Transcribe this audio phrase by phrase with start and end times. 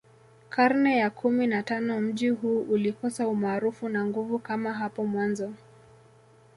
[0.49, 5.53] Karne ya kumi na tano mji huu ulikosa umaarufu na nguvu kama hapo mwanzo